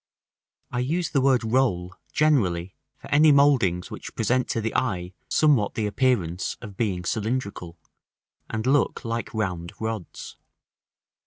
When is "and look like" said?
8.48-9.34